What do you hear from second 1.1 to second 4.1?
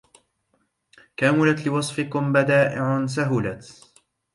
كملت لوصفكم بدائع سهلت